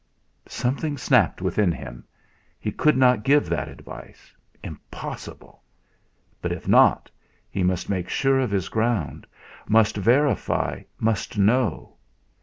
Something 0.47 0.97
snapped 0.97 1.43
within 1.43 1.71
him. 1.71 2.05
He 2.59 2.71
could 2.71 2.97
not 2.97 3.21
give 3.23 3.47
that 3.49 3.67
advice. 3.69 4.35
Impossible! 4.63 5.61
But 6.41 6.51
if 6.51 6.67
not, 6.67 7.11
he 7.51 7.61
must 7.61 7.87
make 7.87 8.09
sure 8.09 8.39
of 8.39 8.49
his 8.49 8.67
ground, 8.67 9.27
must 9.67 9.95
verify, 9.97 10.81
must 10.99 11.37
know. 11.37 11.97